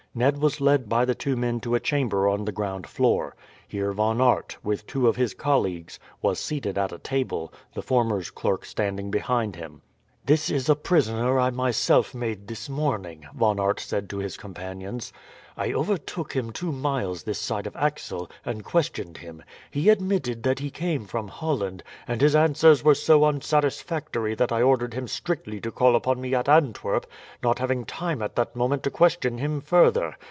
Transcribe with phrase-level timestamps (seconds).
[0.13, 3.33] Ned was led by the two men to a chamber on the ground floor.
[3.65, 8.29] Here Von Aert, with two of his colleagues, was seated at a table, the former's
[8.29, 9.81] clerk standing behind him.
[10.25, 15.11] "This is a prisoner I myself made this morning," Von Aert said to his companions.
[15.57, 19.43] "I overtook him two miles this side of Axel, and questioned him.
[19.71, 24.61] He admitted that he came from Holland; and his answers were so unsatisfactory that I
[24.61, 27.07] ordered him strictly to call upon me at Antwerp,
[27.43, 30.17] not having time at that moment to question him further.